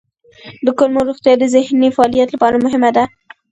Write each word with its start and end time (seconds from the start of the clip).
د 0.65 0.67
کولمو 0.77 1.07
روغتیا 1.09 1.33
د 1.39 1.43
ذهني 1.55 1.89
فعالیت 1.95 2.29
لپاره 2.31 2.63
مهمه 2.65 2.89
ده. 2.95 3.03